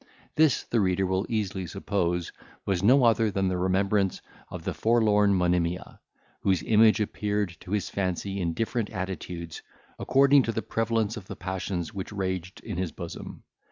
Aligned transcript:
This, 0.33 0.63
the 0.63 0.79
reader 0.81 1.05
will 1.05 1.27
easily 1.29 1.67
suppose, 1.67 2.31
was 2.65 2.81
no 2.81 3.03
other 3.03 3.29
than 3.29 3.49
the 3.49 3.57
remembrance 3.59 4.19
of 4.49 4.63
the 4.63 4.73
forlorn 4.73 5.35
Monimia, 5.35 5.99
whose 6.39 6.63
image 6.63 6.99
appeared 6.99 7.55
to 7.59 7.69
his 7.71 7.87
fancy 7.91 8.41
in 8.41 8.55
different 8.55 8.89
attitudes, 8.89 9.61
according 9.99 10.41
to 10.41 10.51
the 10.51 10.63
prevalence 10.63 11.17
of 11.17 11.27
the 11.27 11.35
passions 11.35 11.93
which 11.93 12.11
raged 12.11 12.61
in 12.63 12.77
his 12.77 12.91
bosom. 12.91 13.43